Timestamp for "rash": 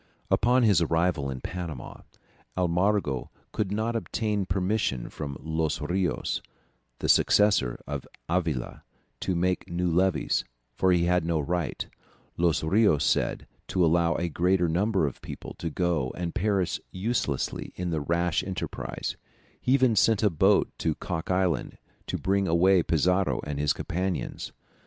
17.99-18.43